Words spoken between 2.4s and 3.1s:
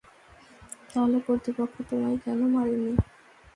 মারেনি?